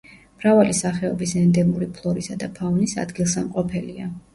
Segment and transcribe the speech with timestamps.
[0.37, 4.15] მრავალი სახეობის ენდემური ფლორისა და ფაუნის ადგილსამყოფელია.